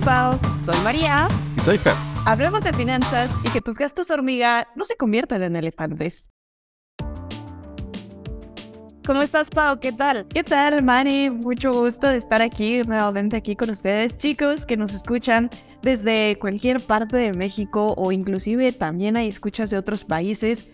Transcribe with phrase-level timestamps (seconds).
[0.00, 0.38] Pau.
[0.64, 1.28] Soy María.
[1.56, 1.94] Y soy Fer.
[2.26, 6.30] Hablemos de finanzas y que tus gastos hormiga no se conviertan en elefantes.
[9.06, 9.80] ¿Cómo estás, Pau?
[9.80, 10.26] ¿Qué tal?
[10.28, 11.30] ¿Qué tal, Mari?
[11.30, 15.50] Mucho gusto de estar aquí, nuevamente aquí con ustedes, chicos que nos escuchan
[15.82, 20.66] desde cualquier parte de México o inclusive también hay escuchas de otros países.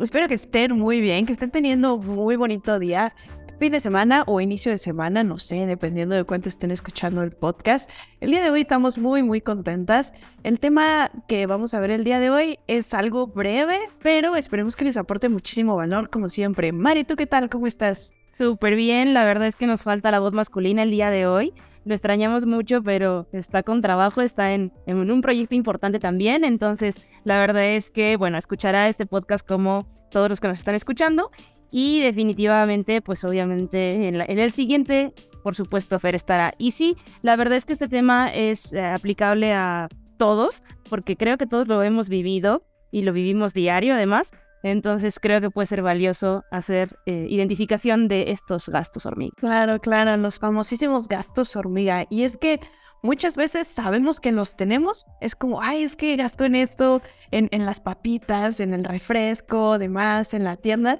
[0.00, 3.14] Espero que estén muy bien, que estén teniendo un muy bonito día
[3.60, 7.30] fin de semana o inicio de semana, no sé, dependiendo de cuánto estén escuchando el
[7.30, 7.90] podcast.
[8.20, 10.14] El día de hoy estamos muy, muy contentas.
[10.44, 14.76] El tema que vamos a ver el día de hoy es algo breve, pero esperemos
[14.76, 16.72] que les aporte muchísimo valor, como siempre.
[16.72, 17.50] Mari, ¿tú qué tal?
[17.50, 18.14] ¿Cómo estás?
[18.32, 21.52] Súper bien, la verdad es que nos falta la voz masculina el día de hoy.
[21.84, 26.44] Lo extrañamos mucho, pero está con trabajo, está en, en un proyecto importante también.
[26.44, 30.74] Entonces, la verdad es que, bueno, escuchará este podcast como todos los que nos están
[30.74, 31.30] escuchando
[31.70, 36.54] y definitivamente, pues obviamente en, el siguiente, por supuesto, Fer estará.
[36.58, 39.88] Y sí, la verdad es que este tema es eh, aplicable a
[40.18, 44.32] todos, porque creo que todos lo hemos vivido y lo vivimos diario además.
[44.62, 49.32] Entonces creo que puede ser valioso hacer eh, identificación de estos gastos hormiga.
[49.38, 52.04] Claro, claro, los famosísimos gastos hormiga.
[52.10, 52.60] Y es que
[53.02, 55.06] muchas veces sabemos que los tenemos.
[55.22, 57.00] Es como, ay, es que gasto en esto,
[57.30, 60.98] en, en las papitas, en el refresco, demás, en la tienda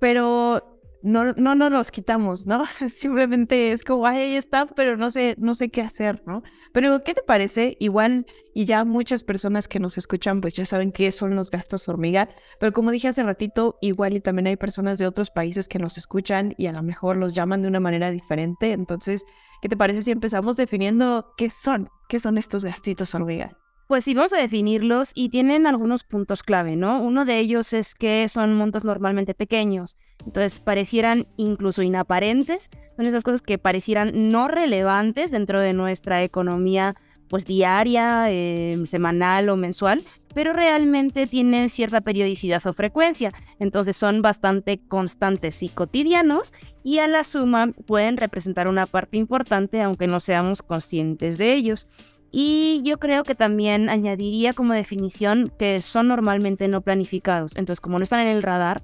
[0.00, 2.64] pero no, no, no nos quitamos, ¿no?
[2.94, 6.42] Simplemente es como, ahí está, pero no sé, no sé qué hacer, ¿no?
[6.72, 7.76] Pero, ¿qué te parece?
[7.80, 11.88] Igual, y ya muchas personas que nos escuchan, pues ya saben qué son los gastos
[11.88, 12.28] hormiga,
[12.58, 15.96] pero como dije hace ratito, igual y también hay personas de otros países que nos
[15.96, 19.24] escuchan y a lo mejor los llaman de una manera diferente, entonces,
[19.62, 21.88] ¿qué te parece si empezamos definiendo qué son?
[22.08, 23.59] ¿Qué son estos gastitos hormiga?
[23.90, 27.02] Pues sí, vamos a definirlos y tienen algunos puntos clave, ¿no?
[27.02, 33.24] Uno de ellos es que son montos normalmente pequeños, entonces parecieran incluso inaparentes, son esas
[33.24, 36.94] cosas que parecieran no relevantes dentro de nuestra economía
[37.26, 40.04] pues diaria, em, semanal o mensual,
[40.34, 46.54] pero realmente tienen cierta periodicidad o frecuencia, entonces son bastante constantes y cotidianos
[46.84, 51.88] y a la suma pueden representar una parte importante aunque no seamos conscientes de ellos.
[52.32, 57.56] Y yo creo que también añadiría como definición que son normalmente no planificados.
[57.56, 58.82] Entonces, como no están en el radar,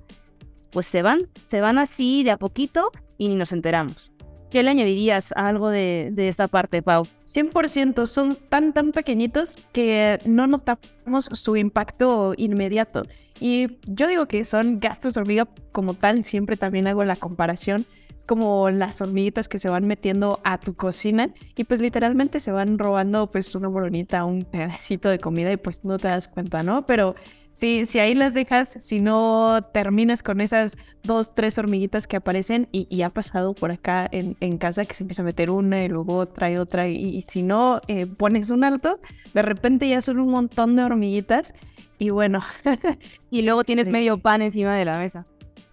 [0.70, 4.12] pues se van, se van así de a poquito y ni nos enteramos.
[4.50, 7.04] ¿Qué le añadirías a algo de, de esta parte, Pau?
[7.26, 13.04] 100% son tan, tan pequeñitos que no notamos su impacto inmediato.
[13.40, 17.86] Y yo digo que son gastos hormiga como tal, siempre también hago la comparación
[18.26, 22.78] como las hormiguitas que se van metiendo a tu cocina y pues literalmente se van
[22.78, 26.84] robando pues una boronita, un pedacito de comida y pues no te das cuenta, ¿no?
[26.84, 27.14] Pero
[27.52, 32.68] si, si ahí las dejas, si no terminas con esas dos, tres hormiguitas que aparecen
[32.70, 35.88] y, ha pasado por acá en, en, casa que se empieza a meter una y
[35.88, 39.00] luego otra y otra y, si no eh, pones un alto,
[39.32, 41.54] de repente ya son un montón de hormiguitas
[41.98, 42.40] y bueno.
[43.30, 45.26] y luego tienes medio pan encima de la mesa.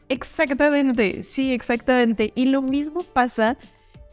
[0.09, 2.31] Exactamente, sí, exactamente.
[2.36, 3.58] Y lo mismo pasa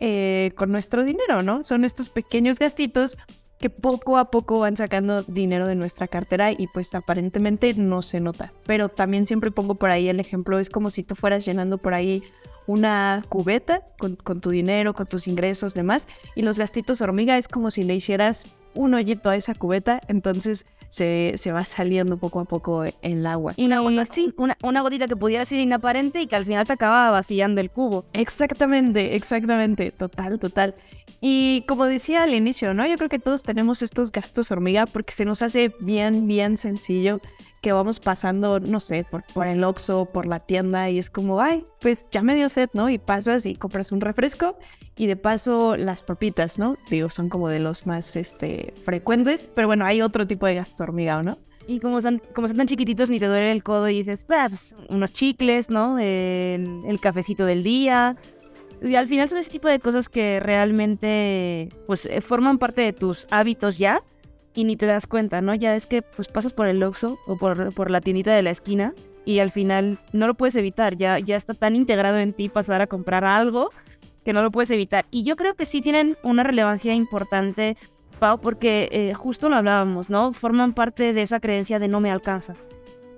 [0.00, 1.62] eh, con nuestro dinero, ¿no?
[1.62, 3.16] Son estos pequeños gastitos
[3.58, 8.18] que poco a poco van sacando dinero de nuestra cartera y pues aparentemente no se
[8.18, 8.52] nota.
[8.64, 11.92] Pero también siempre pongo por ahí el ejemplo, es como si tú fueras llenando por
[11.92, 12.22] ahí
[12.66, 17.48] una cubeta con, con tu dinero, con tus ingresos, demás, y los gastitos hormiga es
[17.48, 22.40] como si le hicieras un hoyito a esa cubeta, entonces se, se, va saliendo poco
[22.40, 23.54] a poco el agua.
[23.56, 24.04] Y una, una,
[24.62, 28.04] una, gotita que pudiera ser inaparente y que al final te acaba vaciando el cubo.
[28.12, 30.74] Exactamente, exactamente, total, total.
[31.22, 32.86] Y como decía al inicio, ¿no?
[32.86, 37.20] Yo creo que todos tenemos estos gastos hormiga porque se nos hace bien, bien sencillo
[37.60, 41.40] que vamos pasando, no sé, por, por el Oxxo, por la tienda y es como,
[41.40, 42.88] ay, pues ya me dio sed, ¿no?
[42.88, 44.58] Y pasas y compras un refresco
[44.96, 46.76] y de paso las papitas, ¿no?
[46.90, 50.80] Digo, son como de los más este, frecuentes, pero bueno, hay otro tipo de gastos
[50.80, 51.38] hormiga, ¿no?
[51.66, 54.74] Y como son, como son tan chiquititos, ni te duele el codo y dices, pues,
[54.88, 55.98] unos chicles, ¿no?
[55.98, 58.16] El, el cafecito del día.
[58.82, 63.26] Y al final son ese tipo de cosas que realmente, pues, forman parte de tus
[63.30, 64.02] hábitos ya
[64.54, 65.54] y ni te das cuenta, ¿no?
[65.54, 68.50] Ya es que pues pasas por el Oxxo o por, por la tiendita de la
[68.50, 68.94] esquina
[69.24, 72.80] y al final no lo puedes evitar, ya, ya está tan integrado en ti pasar
[72.80, 73.70] a comprar algo
[74.24, 75.06] que no lo puedes evitar.
[75.10, 77.76] Y yo creo que sí tienen una relevancia importante,
[78.18, 80.32] Pau, porque eh, justo lo hablábamos, ¿no?
[80.32, 82.54] Forman parte de esa creencia de no me alcanza.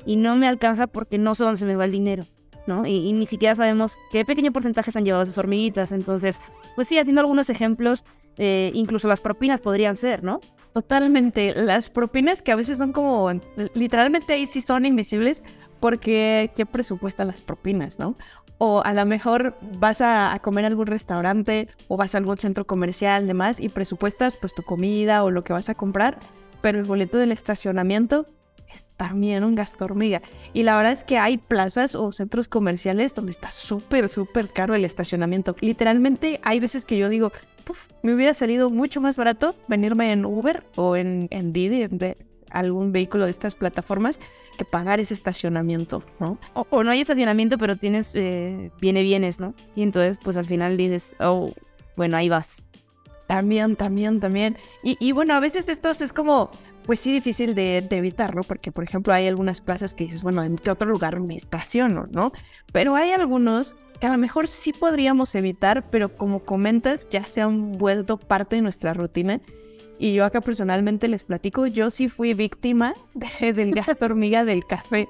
[0.05, 2.25] Y no me alcanza porque no sé dónde se me va el dinero,
[2.67, 2.87] ¿no?
[2.87, 5.93] Y, ni siquiera sabemos qué pequeño porcentaje se han llevado esas hormiguitas.
[5.93, 6.40] Entonces,
[6.75, 8.05] pues sí, haciendo algunos ejemplos,
[8.37, 10.40] eh, incluso las propinas podrían ser, ¿no?
[10.72, 11.54] Totalmente.
[11.54, 13.30] Las propinas que a veces son como,
[13.74, 15.42] literalmente ahí sí son invisibles
[15.80, 18.16] porque qué presupuestan las propinas, ¿no?
[18.58, 22.38] O a lo mejor vas a, a comer a algún restaurante o vas a algún
[22.38, 26.19] centro comercial, demás, y presupuestas pues tu comida o lo que vas a comprar,
[26.60, 28.26] pero el boleto del estacionamiento
[28.74, 30.22] es también un gasto hormiga.
[30.52, 34.74] Y la verdad es que hay plazas o centros comerciales donde está súper, súper caro
[34.74, 35.56] el estacionamiento.
[35.60, 37.32] Literalmente hay veces que yo digo,
[37.64, 41.98] "Puf, me hubiera salido mucho más barato venirme en Uber o en, en Didi, en
[41.98, 42.16] de
[42.50, 44.20] algún vehículo de estas plataformas,
[44.58, 46.38] que pagar ese estacionamiento, ¿no?
[46.54, 49.54] O, o no hay estacionamiento, pero tienes eh, viene bienes, ¿no?
[49.74, 51.50] Y entonces, pues al final dices, oh,
[51.96, 52.62] bueno, ahí vas.
[53.26, 54.58] También, también, también.
[54.82, 56.50] Y, y bueno, a veces esto es como,
[56.84, 58.34] pues sí, difícil de, de evitar.
[58.46, 62.06] Porque, por ejemplo, hay algunas plazas que dices, bueno, ¿en qué otro lugar me estaciono,
[62.11, 62.32] no?
[62.73, 67.40] Pero hay algunos que a lo mejor sí podríamos evitar, pero como comentas, ya se
[67.40, 69.40] han vuelto parte de nuestra rutina.
[69.99, 72.94] Y yo acá personalmente les platico, yo sí fui víctima
[73.40, 75.08] de- del gasto hormiga del café.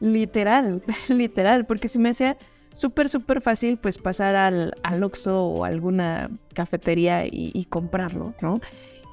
[0.00, 2.36] Literal, literal, porque se me hacía
[2.74, 8.60] súper, súper fácil pues pasar al, al o alguna cafetería y, y comprarlo, ¿no?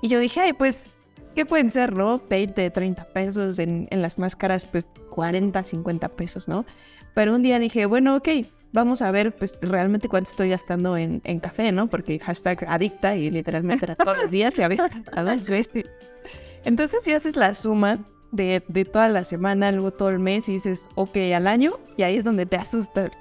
[0.02, 0.90] Y yo dije, ay, pues,
[1.40, 2.22] ¿qué pueden ser, no?
[2.30, 6.66] 20, 30 pesos, en, en las más caras pues 40, 50 pesos, ¿no?
[7.14, 8.28] Pero un día dije, bueno, ok,
[8.74, 11.88] vamos a ver pues realmente cuánto estoy gastando en, en café, ¿no?
[11.88, 15.86] Porque hashtag adicta y literalmente era todos los días y a veces a dos veces.
[16.66, 18.00] Entonces si haces la suma
[18.34, 22.04] de, de toda la semana, luego todo el mes y dices, ok, al año, y
[22.04, 23.12] ahí es donde te asustas.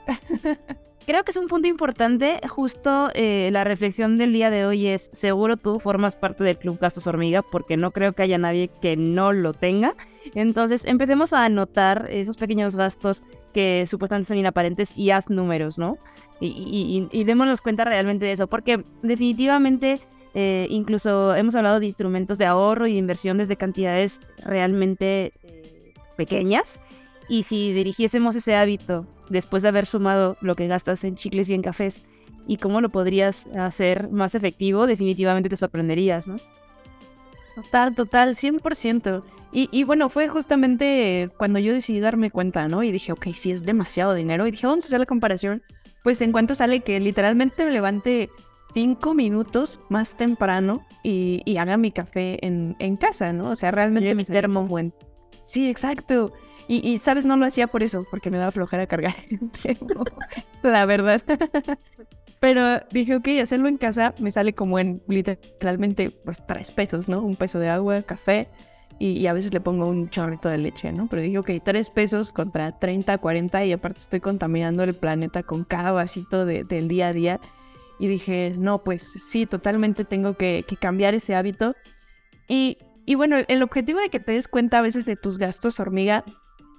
[1.08, 5.08] Creo que es un punto importante, justo eh, la reflexión del día de hoy es,
[5.14, 8.94] seguro tú formas parte del Club Gastos Hormiga, porque no creo que haya nadie que
[8.98, 9.94] no lo tenga.
[10.34, 13.22] Entonces, empecemos a anotar esos pequeños gastos
[13.54, 15.96] que supuestamente son inaparentes y haz números, ¿no?
[16.42, 20.00] Y, y- y- démonos cuenta realmente de eso, porque definitivamente
[20.34, 25.94] eh, incluso hemos hablado de instrumentos de ahorro y de inversión desde cantidades realmente eh,
[26.18, 26.82] pequeñas.
[27.28, 31.54] Y si dirigiésemos ese hábito después de haber sumado lo que gastas en chicles y
[31.54, 32.04] en cafés
[32.46, 36.36] y cómo lo podrías hacer más efectivo, definitivamente te sorprenderías, ¿no?
[37.54, 39.22] Total, total, 100%.
[39.52, 42.82] Y, y bueno, fue justamente cuando yo decidí darme cuenta, ¿no?
[42.82, 44.46] Y dije, ok, sí es demasiado dinero.
[44.46, 45.62] Y dije, vamos a hacer la comparación.
[46.02, 48.30] Pues en cuanto sale que literalmente me levante
[48.72, 53.50] cinco minutos más temprano y, y haga mi café en, en casa, ¿no?
[53.50, 54.64] O sea, realmente me termo.
[54.64, 54.94] buen.
[55.42, 56.32] Sí, exacto.
[56.70, 59.14] Y, sabes, no lo hacía por eso, porque me daba flojera cargar
[60.62, 61.22] la verdad.
[62.40, 67.20] Pero dije, ok, hacerlo en casa me sale como en literalmente pues tres pesos, ¿no?
[67.20, 68.48] Un peso de agua, café
[68.98, 71.08] y, y a veces le pongo un chorrito de leche, ¿no?
[71.08, 75.64] Pero dije, ok, tres pesos contra 30, 40 y aparte estoy contaminando el planeta con
[75.64, 77.40] cada vasito de- del día a día.
[77.98, 81.74] Y dije, no, pues sí, totalmente tengo que, que cambiar ese hábito.
[82.46, 85.80] Y, y bueno, el objetivo de que te des cuenta a veces de tus gastos
[85.80, 86.24] hormiga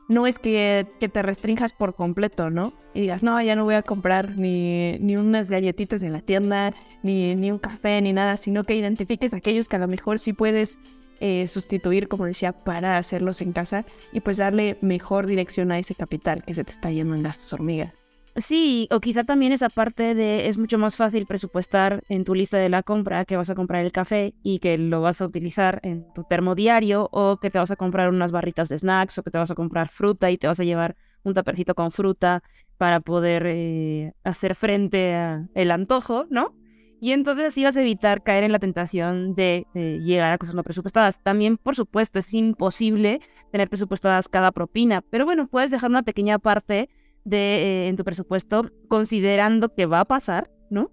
[0.09, 2.73] no es que, que te restrinjas por completo, ¿no?
[2.93, 6.73] Y digas, no, ya no voy a comprar ni, ni unas galletitas en la tienda,
[7.03, 10.33] ni, ni un café, ni nada, sino que identifiques aquellos que a lo mejor sí
[10.33, 10.79] puedes
[11.21, 15.93] eh, sustituir, como decía, para hacerlos en casa y pues darle mejor dirección a ese
[15.93, 17.93] capital que se te está yendo en gastos hormiga.
[18.39, 22.57] Sí, o quizá también esa parte de es mucho más fácil presupuestar en tu lista
[22.57, 25.81] de la compra que vas a comprar el café y que lo vas a utilizar
[25.83, 29.23] en tu termo diario o que te vas a comprar unas barritas de snacks o
[29.23, 32.41] que te vas a comprar fruta y te vas a llevar un tapercito con fruta
[32.77, 36.55] para poder eh, hacer frente al antojo, ¿no?
[37.01, 40.55] Y entonces así vas a evitar caer en la tentación de eh, llegar a cosas
[40.55, 41.21] no presupuestadas.
[41.21, 43.19] También, por supuesto, es imposible
[43.51, 46.89] tener presupuestadas cada propina, pero bueno, puedes dejar una pequeña parte
[47.29, 50.91] de, eh, en tu presupuesto, considerando que va a pasar, ¿no?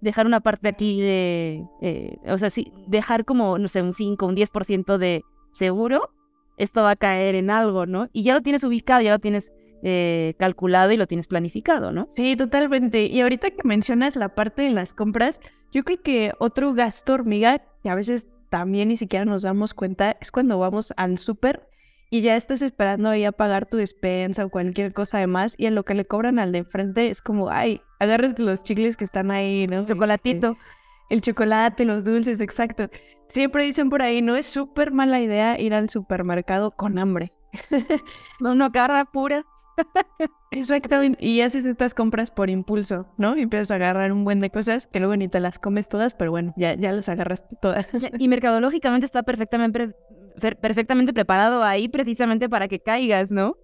[0.00, 4.26] Dejar una parte aquí de, eh, o sea, sí, dejar como, no sé, un 5,
[4.26, 6.10] un 10% de seguro,
[6.56, 8.08] esto va a caer en algo, ¿no?
[8.12, 9.52] Y ya lo tienes ubicado, ya lo tienes
[9.82, 12.06] eh, calculado y lo tienes planificado, ¿no?
[12.08, 13.06] Sí, totalmente.
[13.06, 15.40] Y ahorita que mencionas la parte de las compras,
[15.72, 20.16] yo creo que otro gasto hormiga que a veces también ni siquiera nos damos cuenta
[20.20, 21.67] es cuando vamos al súper
[22.10, 25.66] y ya estás esperando ahí a pagar tu despensa o cualquier cosa de más y
[25.66, 29.04] en lo que le cobran al de enfrente es como, ay, agarras los chicles que
[29.04, 29.84] están ahí, ¿no?
[29.84, 30.52] Chocolatito.
[30.52, 30.62] Este,
[31.10, 32.88] el chocolate, los dulces, exacto.
[33.28, 37.32] Siempre dicen por ahí, no es súper mala idea ir al supermercado con hambre.
[38.40, 39.44] Una cara pura.
[40.50, 41.24] Exactamente.
[41.24, 43.36] Y haces estas compras por impulso, ¿no?
[43.36, 46.14] Y empiezas a agarrar un buen de cosas que luego ni te las comes todas,
[46.14, 47.86] pero bueno, ya, ya las agarraste todas.
[48.18, 49.94] Y mercadológicamente está perfectamente,
[50.38, 53.56] perfectamente preparado ahí precisamente para que caigas, ¿no?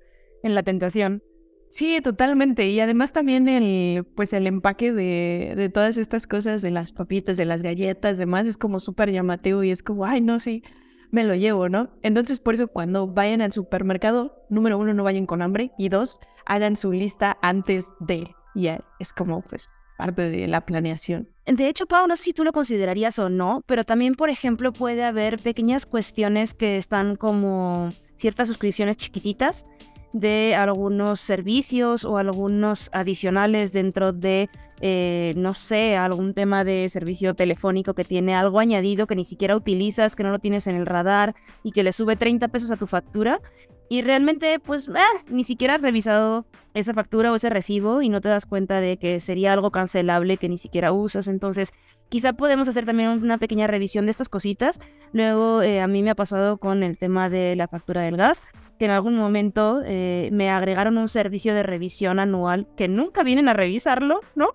[0.43, 1.23] En la tentación.
[1.71, 2.69] Sí, totalmente.
[2.69, 7.37] Y además también el, pues el empaque de, de todas estas cosas, de las papitas,
[7.37, 10.63] de las galletas, demás, es como súper llamativo y es como, ay, no, sí,
[11.11, 11.91] me lo llevo, ¿no?
[12.03, 16.21] Entonces, por eso cuando vayan al supermercado, número uno, no vayan con hambre y dos,
[16.47, 21.29] hagan su lista antes de, y es como pues parte de la planeación.
[21.47, 24.73] De hecho, Pau, no sé si tú lo considerarías o no, pero también, por ejemplo,
[24.73, 29.67] puede haber pequeñas cuestiones que están como ciertas suscripciones chiquititas
[30.15, 34.49] de algunos servicios o algunos adicionales dentro de,
[34.81, 39.57] eh, no sé, algún tema de servicio telefónico que tiene algo añadido que ni siquiera
[39.57, 41.35] utilizas, que no lo tienes en el radar
[41.65, 43.41] y que le sube 30 pesos a tu factura.
[43.89, 48.21] Y realmente, pues, ah, ni siquiera has revisado esa factura o ese recibo y no
[48.21, 51.29] te das cuenta de que sería algo cancelable que ni siquiera usas.
[51.29, 51.73] Entonces,
[52.09, 54.81] quizá podemos hacer también una pequeña revisión de estas cositas.
[55.13, 58.43] Luego, eh, a mí me ha pasado con el tema de la factura del gas
[58.79, 63.49] que en algún momento eh, me agregaron un servicio de revisión anual que nunca vienen
[63.49, 64.55] a revisarlo, ¿no?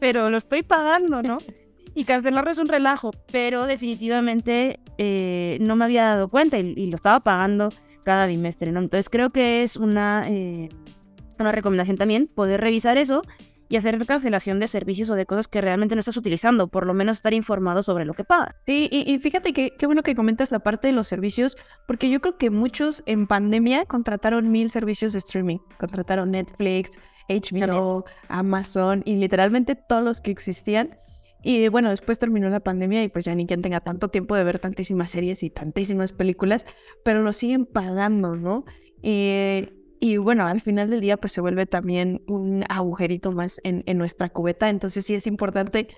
[0.00, 1.38] Pero lo estoy pagando, ¿no?
[1.92, 6.94] Y cancelarlo es un relajo, pero definitivamente eh, no me había dado cuenta y, lo
[6.94, 7.70] estaba pagando
[8.04, 8.80] cada bimestre, ¿no?
[8.80, 10.68] Entonces creo que es una, eh,
[11.38, 13.22] una recomendación también poder revisar eso
[13.70, 16.92] y hacer cancelación de servicios o de cosas que realmente no estás utilizando, por lo
[16.92, 18.60] menos estar informado sobre lo que pagas.
[18.66, 22.20] Sí, y, fíjate que qué bueno que comentas la parte de los servicios, porque yo
[22.20, 29.14] creo que muchos en pandemia contrataron mil servicios de streaming, contrataron Netflix, HBO, Amazon y
[29.14, 30.98] literalmente todos los que existían.
[31.42, 34.44] Y bueno, después terminó la pandemia y pues ya ni quien tenga tanto tiempo de
[34.44, 36.66] ver tantísimas series y tantísimas películas,
[37.04, 38.64] pero lo siguen pagando, ¿no?
[39.02, 39.70] Y
[40.02, 44.30] y bueno, al final del día pues se vuelve también un agujerito más en, nuestra
[44.30, 44.70] cubeta.
[44.70, 45.88] Entonces sí es importante,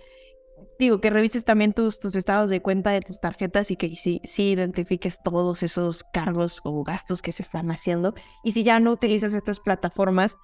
[0.77, 4.21] digo, que revises también tus, tus estados de cuenta de tus tarjetas y que sí,
[4.25, 8.15] sí identifiques todos esos cargos o gastos que se están haciendo.
[8.43, 10.37] Y si ya no utilizas estas plataformas,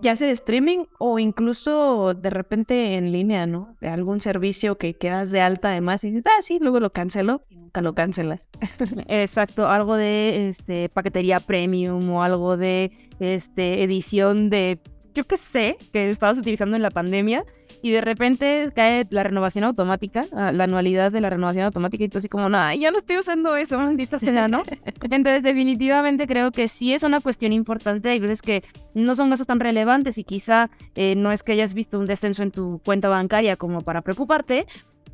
[0.00, 3.76] ya sea streaming o incluso de repente en línea, ¿no?
[3.80, 7.44] De algún servicio que quedas de alta además y dices, ah, sí, luego lo cancelo
[7.48, 8.48] y nunca lo cancelas.
[9.08, 14.80] Exacto, algo de este paquetería premium o algo de este edición de
[15.14, 17.44] yo qué sé, que estabas utilizando en la pandemia
[17.84, 22.08] y de repente cae la renovación automática, ah, la anualidad de la renovación automática y
[22.08, 24.62] tú así como, nada, ya no estoy usando eso, maldita sea, ¿no?
[25.02, 28.64] Entonces definitivamente creo que sí es una cuestión importante, hay veces que
[28.94, 32.42] no son gastos tan relevantes y quizá eh, no es que hayas visto un descenso
[32.42, 34.64] en tu cuenta bancaria como para preocuparte,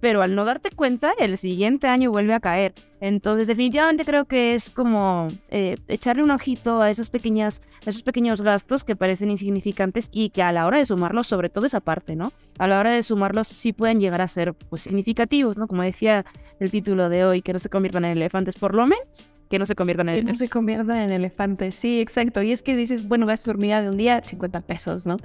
[0.01, 2.75] pero al no darte cuenta, el siguiente año vuelve a caer.
[3.01, 8.43] Entonces, definitivamente creo que es como eh, echarle un ojito a esos, pequeñas, esos pequeños
[8.43, 12.17] gastos que parecen insignificantes y que a la hora de sumarlos, sobre todo esa parte,
[12.17, 12.33] ¿no?
[12.59, 15.67] A la hora de sumarlos sí pueden llegar a ser pues, significativos, ¿no?
[15.67, 16.25] Como decía
[16.59, 19.67] el título de hoy, que no se conviertan en elefantes por lo menos que no
[19.67, 20.41] se conviertan en elefantes.
[20.41, 22.41] no se conviertan en elefantes, sí, exacto.
[22.41, 25.17] Y es que dices, bueno, gasto hormiga de un día, 50 pesos, ¿no?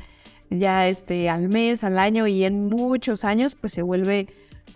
[0.50, 4.27] Ya este, al mes, al año y en muchos años, pues se vuelve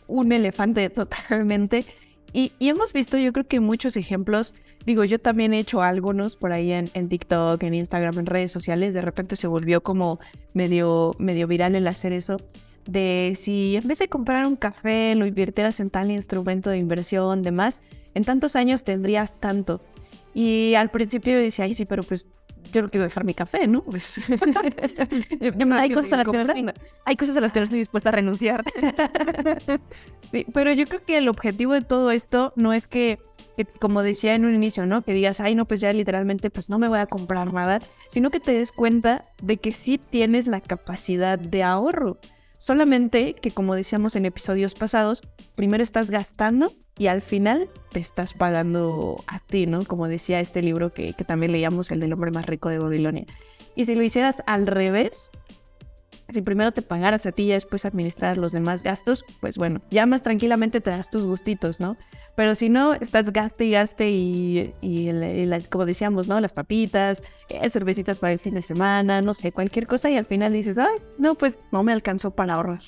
[0.09, 1.85] un elefante totalmente.
[2.33, 4.53] Y, hemos visto, yo creo que muchos ejemplos.
[4.85, 8.51] Digo, yo también he hecho algunos por ahí en, en, TikTok, en Instagram, en redes
[8.51, 8.93] sociales.
[8.93, 10.19] De repente se volvió como
[10.53, 12.37] medio, medio viral el hacer eso.
[12.85, 17.43] De si en vez de comprar un café lo invirtieras en tal instrumento de inversión,
[17.43, 17.81] demás,
[18.13, 19.81] en tantos años tendrías tanto.
[20.33, 22.27] Y al principio yo decía, ay, sí, pero pues
[22.71, 23.83] yo no quiero dejar mi café, ¿no?
[23.83, 24.19] Pues,
[25.73, 26.71] hay, cosas a las que no estoy,
[27.05, 28.63] hay cosas a las que no estoy dispuesta a renunciar.
[30.53, 33.19] pero yo creo que el objetivo de todo esto no es que,
[33.57, 35.01] que, como decía en un inicio, ¿no?
[35.01, 38.29] Que digas, ay, no, pues ya literalmente, pues no me voy a comprar nada, sino
[38.31, 42.17] que te des cuenta de que sí tienes la capacidad de ahorro.
[42.57, 45.21] Solamente que, como decíamos en episodios pasados,
[45.55, 49.85] primero estás gastando y al final te estás pagando a ti, ¿no?
[49.85, 53.25] Como decía este libro que, también leíamos, el del hombre más rico de Babilonia.
[53.73, 55.31] Y si lo hicieras al revés,
[56.27, 60.05] si primero te pagaras a ti y después administraras los demás gastos, pues bueno, ya
[60.05, 61.95] más tranquilamente te das tus gustitos, ¿no?
[62.35, 64.73] Pero si no, estás gaste y gaste y,
[65.69, 66.41] como decíamos, ¿no?
[66.41, 70.25] Las papitas, eh, cervecitas para el fin de semana, no sé, cualquier cosa y al
[70.25, 72.81] final dices, ay, no, pues no me alcanzó para ahorrar.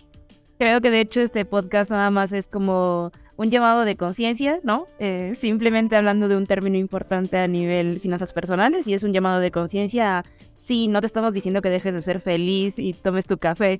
[0.60, 4.88] Creo que de hecho este podcast nada más es como un llamado de conciencia, ¿no?
[5.00, 9.40] Eh, simplemente hablando de un término importante a nivel finanzas personales y es un llamado
[9.40, 10.24] de conciencia.
[10.56, 13.80] Sí, no te estamos diciendo que dejes de ser feliz y tomes tu café.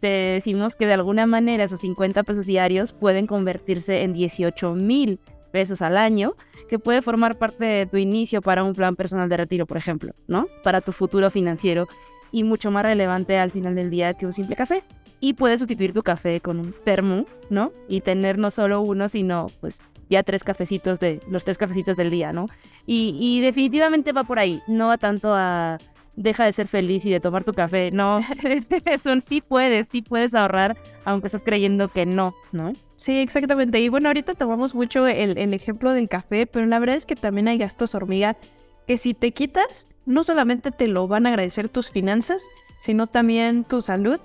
[0.00, 5.20] Te decimos que de alguna manera esos 50 pesos diarios pueden convertirse en 18 mil
[5.50, 6.34] pesos al año,
[6.68, 10.14] que puede formar parte de tu inicio para un plan personal de retiro, por ejemplo,
[10.26, 10.46] ¿no?
[10.64, 11.86] Para tu futuro financiero
[12.30, 14.82] y mucho más relevante al final del día que un simple café
[15.22, 17.72] y puedes sustituir tu café con un termo, ¿no?
[17.88, 22.10] Y tener no solo uno, sino pues ya tres cafecitos de los tres cafecitos del
[22.10, 22.48] día, ¿no?
[22.86, 25.78] Y, definitivamente va por ahí, no va tanto a
[26.16, 28.18] deja de ser feliz y de tomar tu café, no,
[28.84, 32.72] eso sí puedes, sí puedes ahorrar, aunque estás creyendo que no, ¿no?
[32.96, 33.78] Sí, exactamente.
[33.78, 37.14] Y bueno, ahorita tomamos mucho el, el ejemplo del café, pero la verdad es que
[37.14, 38.36] también hay gastos hormiga
[38.88, 42.42] que si te quitas, no solamente te lo van a agradecer tus finanzas,
[42.80, 44.18] sino también tu salud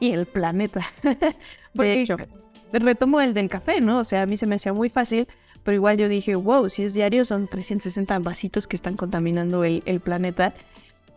[0.00, 0.84] y el planeta.
[1.74, 2.16] de hecho.
[2.72, 3.98] retomo el del café, ¿no?
[4.00, 5.28] O sea, a mí se me hacía muy fácil,
[5.62, 9.82] pero igual yo dije, wow, si es diario son 360 vasitos que están contaminando el,
[9.86, 10.54] el planeta.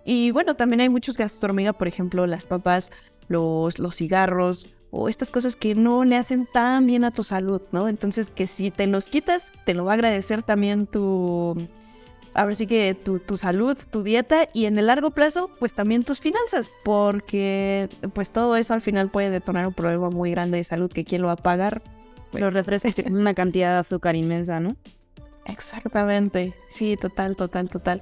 [0.05, 2.91] Y bueno, también hay muchos gastos hormiga, por ejemplo, las papas,
[3.29, 7.61] los, los cigarros o estas cosas que no le hacen tan bien a tu salud,
[7.71, 7.87] ¿no?
[7.87, 11.57] Entonces que si te los quitas, te lo va a agradecer también tu,
[12.33, 15.73] a ver sí que tu, tu, salud, tu dieta y en el largo plazo, pues
[15.73, 20.57] también tus finanzas, porque pues todo eso al final puede detonar un problema muy grande
[20.57, 21.81] de salud que quién lo va a pagar.
[22.33, 24.75] Los refrescos tienen una cantidad de azúcar inmensa, ¿no?
[25.45, 28.01] Exactamente, sí, total, total, total.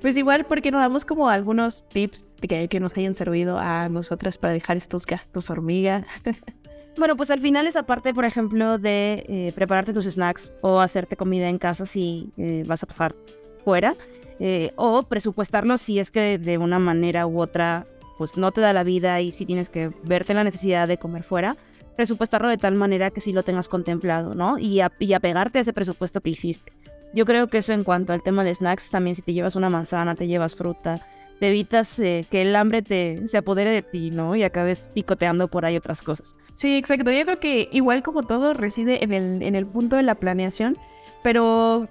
[0.00, 4.38] Pues igual porque nos damos como algunos tips que, que nos hayan servido a nosotras
[4.38, 6.04] para dejar estos gastos hormiga.
[6.96, 11.16] Bueno, pues al final esa parte, por ejemplo, de eh, prepararte tus snacks o hacerte
[11.16, 13.14] comida en casa si eh, vas a pasar
[13.64, 13.94] fuera,
[14.38, 17.86] eh, o presupuestarlo si es que de una manera u otra
[18.16, 21.22] pues no te da la vida y si tienes que verte la necesidad de comer
[21.22, 21.56] fuera,
[21.96, 24.58] presupuestarlo de tal manera que sí lo tengas contemplado, ¿no?
[24.58, 26.72] Y, y apegarte a ese presupuesto que hiciste.
[27.12, 29.70] Yo creo que eso en cuanto al tema de snacks, también si te llevas una
[29.70, 31.00] manzana, te llevas fruta,
[31.40, 34.36] te evitas eh, que el hambre te se apodere de ti, ¿no?
[34.36, 36.36] Y acabes picoteando por ahí otras cosas.
[36.52, 37.10] Sí, exacto.
[37.10, 40.76] Yo creo que igual como todo reside en el, en el punto de la planeación,
[41.22, 41.88] pero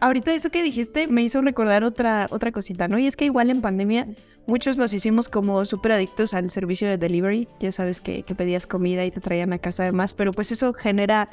[0.00, 2.98] ahorita eso que dijiste me hizo recordar otra, otra cosita, ¿no?
[2.98, 4.08] Y es que igual en pandemia
[4.46, 7.48] muchos nos hicimos como súper adictos al servicio de delivery.
[7.60, 11.30] Ya sabes que, pedías comida y te traían a casa además, pero pues eso genera,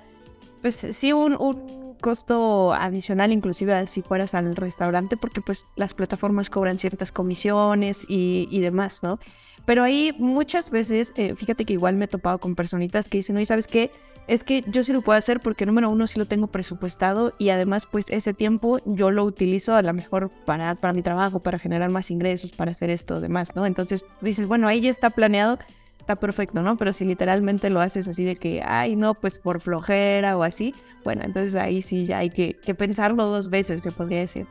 [0.61, 6.49] pues sí, un, un costo adicional inclusive si fueras al restaurante porque pues las plataformas
[6.49, 9.19] cobran ciertas comisiones y, y demás, ¿no?
[9.65, 13.35] Pero ahí muchas veces, eh, fíjate que igual me he topado con personitas que dicen,
[13.35, 13.91] oye, ¿sabes qué?
[14.29, 17.50] Es que yo sí lo puedo hacer porque número uno sí lo tengo presupuestado y
[17.50, 21.57] además pues ese tiempo yo lo utilizo a lo mejor para, para mi trabajo, para
[21.57, 23.65] generar más ingresos, para hacer esto, demás, ¿no?
[23.65, 25.57] Entonces dices, bueno, ahí ya está planeado,
[26.00, 26.77] está perfecto, ¿no?
[26.77, 30.75] Pero si literalmente lo haces así de que, ay, no, pues por flojera o así,
[31.03, 34.45] bueno, entonces ahí sí ya hay que, que pensarlo dos veces, se podría decir.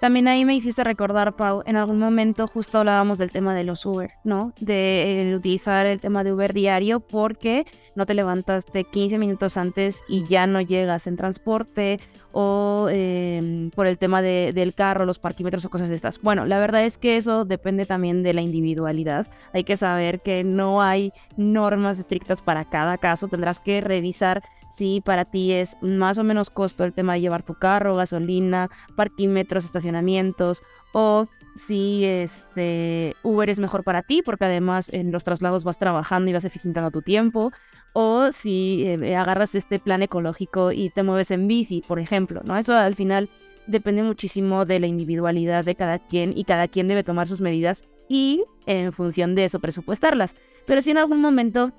[0.00, 3.84] También ahí me hiciste recordar, Pau, en algún momento justo hablábamos del tema de los
[3.84, 4.52] Uber, ¿no?
[4.60, 10.24] De utilizar el tema de Uber diario porque no te levantaste 15 minutos antes y
[10.26, 11.98] ya no llegas en transporte
[12.40, 16.22] o eh, por el tema de, del carro, los parquímetros o cosas de estas.
[16.22, 19.26] Bueno, la verdad es que eso depende también de la individualidad.
[19.52, 23.26] Hay que saber que no hay normas estrictas para cada caso.
[23.26, 27.42] Tendrás que revisar si para ti es más o menos costo el tema de llevar
[27.42, 34.90] tu carro, gasolina, parquímetros, estacionamientos o si este Uber es mejor para ti porque además
[34.92, 37.50] en los traslados vas trabajando y vas eficientando tu tiempo
[37.92, 42.56] o si eh, agarras este plan ecológico y te mueves en bici, por ejemplo, ¿no?
[42.56, 43.28] Eso al final
[43.66, 47.84] depende muchísimo de la individualidad de cada quien y cada quien debe tomar sus medidas
[48.08, 50.36] y en función de eso presupuestarlas.
[50.66, 51.72] Pero si en algún momento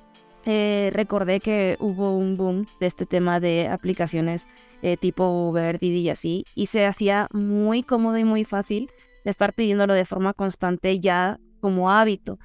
[0.45, 4.47] eh, recordé que hubo un boom de este tema de aplicaciones
[4.81, 8.89] eh, tipo Uber, Didi y así, y se hacía muy cómodo y muy fácil
[9.25, 12.39] estar pidiéndolo de forma constante ya como hábito.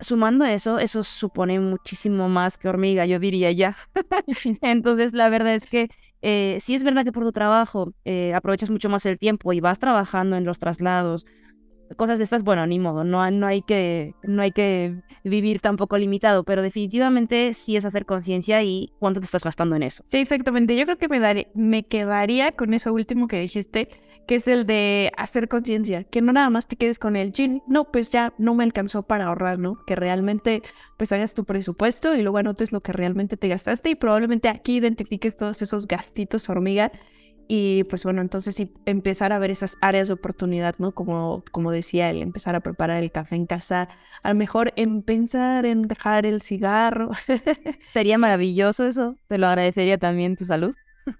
[0.00, 3.76] Sumando eso, eso supone muchísimo más que hormiga, yo diría ya.
[4.62, 5.88] Entonces, la verdad es que
[6.22, 7.92] eh, sí es verdad que por tu trabajo
[8.34, 11.26] aprovechas mucho más el tiempo y vas trabajando en los traslados,
[11.96, 15.98] cosas de estas, bueno, ni modo, no, no, hay que, no hay que vivir tampoco
[15.98, 20.02] limitado, pero definitivamente sí es hacer conciencia y cuánto te estás gastando en eso.
[20.06, 20.76] Sí, exactamente.
[20.76, 23.88] Yo creo que me, daré, me quedaría con eso último que dijiste,
[24.26, 27.62] que es el de hacer conciencia, que no nada más te quedes con el chin,
[27.66, 29.84] no, pues ya no me alcanzó para ahorrar, ¿no?
[29.86, 30.62] Que realmente
[30.96, 34.76] pues hagas tu presupuesto y luego anotes lo que realmente te gastaste y probablemente aquí
[34.76, 36.92] identifiques todos esos gastitos hormiga
[37.52, 40.92] y pues bueno, entonces sí, empezar a ver esas áreas de oportunidad, ¿no?
[40.92, 43.88] Como, como decía él, empezar a preparar el café en casa,
[44.22, 47.10] a lo mejor en pensar en dejar el cigarro.
[47.92, 50.76] Sería maravilloso eso, te lo agradecería también tu salud.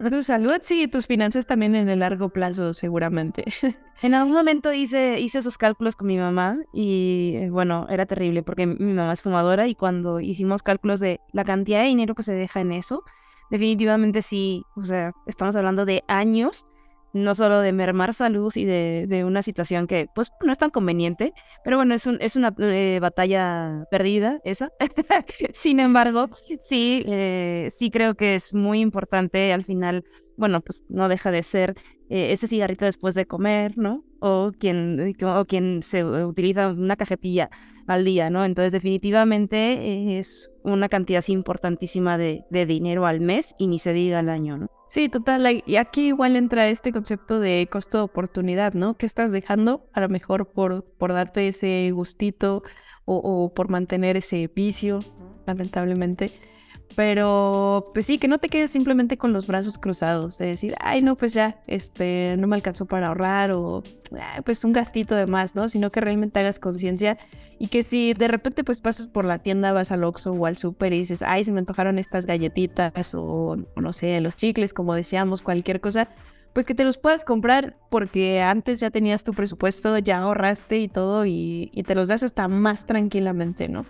[0.09, 3.45] Tu salud, sí, tus finanzas también en el largo plazo, seguramente.
[4.03, 8.43] En algún momento hice, hice esos cálculos con mi mamá y eh, bueno, era terrible
[8.43, 12.23] porque mi mamá es fumadora y cuando hicimos cálculos de la cantidad de dinero que
[12.23, 13.05] se deja en eso,
[13.51, 16.67] definitivamente sí, o sea, estamos hablando de años,
[17.13, 21.33] no solo de mermar salud y de, una situación que pues no es tan conveniente,
[21.65, 24.71] pero bueno, es, un, es una eh, batalla perdida esa.
[25.53, 26.29] Sin embargo,
[26.69, 30.05] sí, eh, sí creo que es muy importante al final,
[30.37, 31.75] bueno, pues no deja de ser
[32.09, 34.05] eh, ese cigarrito después de comer, ¿no?
[34.21, 37.49] O quien, o quien se utiliza una cajetilla
[37.87, 38.45] al día, ¿no?
[38.45, 44.19] Entonces definitivamente es una cantidad importantísima de, de dinero al mes y ni se diga
[44.19, 44.67] al año, ¿no?
[44.91, 45.63] Sí, total.
[45.67, 48.97] Y aquí igual entra este concepto de costo de oportunidad, ¿no?
[48.97, 49.89] ¿Qué estás dejando?
[49.93, 52.65] A lo mejor por, por darte ese gustito
[53.05, 54.99] o, o por mantener ese vicio,
[55.47, 56.33] lamentablemente.
[56.97, 61.03] Pero, pues sí, que no te quedes simplemente con los brazos cruzados, de decir, ay,
[61.03, 63.83] no, pues ya, este, no me alcanzó para ahorrar o,
[64.45, 65.69] pues un gastito de más, ¿no?
[65.69, 67.17] Sino que realmente hagas conciencia
[67.59, 70.57] y que si de repente pues pasas por la tienda, vas al Oxxo o al
[70.57, 74.95] súper y dices, ay, se me antojaron estas galletitas o, no sé, los chicles, como
[74.95, 76.09] decíamos, cualquier cosa,
[76.53, 80.89] pues que te los puedas comprar porque antes ya tenías tu presupuesto, ya ahorraste y
[80.89, 83.87] todo y, y te los das hasta más tranquilamente, ¿no?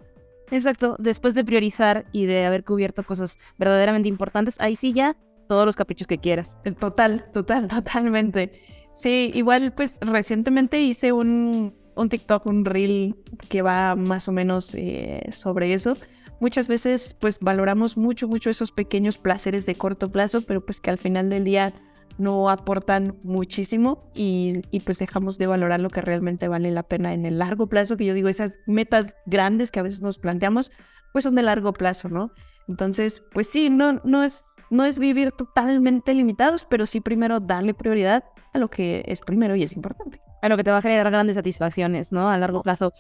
[0.51, 5.17] Exacto, después de priorizar y de haber cubierto cosas verdaderamente importantes, ahí sí ya
[5.49, 6.59] todos los caprichos que quieras.
[6.79, 8.53] Total, total, totalmente.
[8.95, 13.17] Sí, igual pues recientemente hice un, un TikTok, un reel
[13.49, 15.97] que va más o menos eh, sobre eso.
[16.41, 20.91] Muchas veces pues valoramos mucho, mucho esos pequeños placeres de corto plazo, pero pues que
[20.91, 21.75] al final del día
[22.19, 27.27] no aportan muchísimo y, pues dejamos de valorar lo que realmente vale la pena en
[27.27, 30.71] el largo plazo, que yo digo, esas metas grandes que a veces nos planteamos,
[31.13, 32.33] pues son de largo plazo, ¿no?
[32.69, 37.75] Entonces, pues sí, no, no, es, no es vivir totalmente limitados, pero sí primero darle
[37.75, 40.21] prioridad a lo que es primero y es importante.
[40.43, 42.31] A lo que te va a generar grandes satisfacciones, ¿no?
[42.31, 42.93] A largo plazo.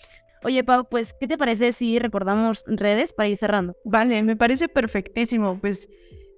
[0.42, 3.77] Oye, Pau, pues, ¿qué te parece si recordamos redes para ir cerrando?
[3.85, 5.59] Vale, me parece perfectísimo.
[5.61, 5.88] Pues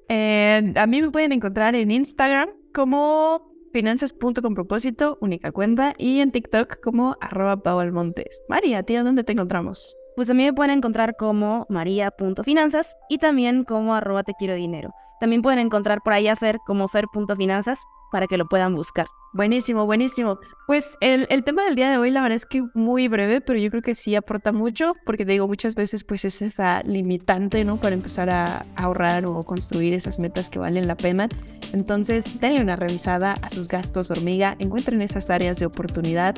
[0.09, 6.31] eh, a mí me pueden encontrar en Instagram como finanzas.com propósito, única cuenta, y en
[6.31, 8.43] TikTok como arroba Montes.
[8.49, 9.97] María, ¿a ti dónde te encontramos?
[10.15, 14.91] Pues a mí me pueden encontrar como maria.finanzas y también como arroba te quiero dinero.
[15.21, 19.07] También pueden encontrar por ahí a Fer como fer.finanzas para que lo puedan buscar.
[19.35, 20.39] Buenísimo, buenísimo.
[20.67, 23.59] Pues el, el, tema del día de hoy, la verdad es que muy breve, pero
[23.59, 27.65] yo creo que sí aporta mucho, porque te digo, muchas veces pues es esa limitante,
[27.65, 27.79] ¿no?
[27.79, 31.29] Para empezar a ahorrar o construir esas metas que valen la pena.
[31.73, 36.37] Entonces, denle una revisada a sus gastos hormiga, encuentren esas áreas de oportunidad.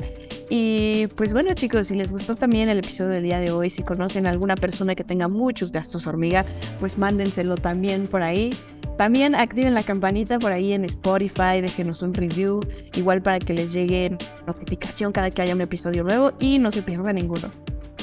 [0.49, 3.83] Y pues bueno chicos, si les gustó también el episodio del día de hoy, si
[3.83, 6.45] conocen a alguna persona que tenga muchos gastos hormiga,
[6.79, 8.51] pues mándenselo también por ahí.
[8.97, 12.61] También activen la campanita por ahí en Spotify, déjenos un review,
[12.95, 16.81] igual para que les llegue notificación cada que haya un episodio nuevo y no se
[16.81, 17.51] pierda ninguno.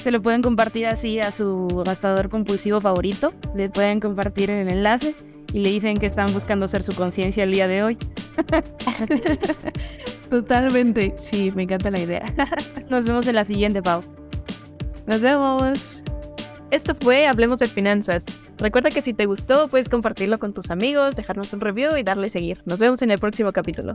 [0.03, 5.15] Se lo pueden compartir así a su gastador compulsivo favorito, les pueden compartir el enlace
[5.53, 7.99] y le dicen que están buscando ser su conciencia el día de hoy.
[10.31, 12.25] Totalmente, sí, me encanta la idea.
[12.91, 14.03] Nos vemos en la siguiente, Pau.
[15.07, 16.03] Nos vemos.
[16.73, 18.25] Esto fue Hablemos de Finanzas.
[18.57, 22.31] Recuerda que si te gustó, puedes compartirlo con tus amigos, dejarnos un review y darle
[22.31, 22.63] seguir.
[22.65, 23.93] Nos vemos en el próximo capítulo.